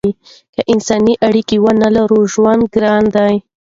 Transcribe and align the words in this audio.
که 0.53 0.61
انسانان 0.73 1.17
اړیکې 1.27 1.55
ونلري 1.65 2.21
ژوند 2.33 2.63
ګران 2.73 3.03
دی. 3.15 3.33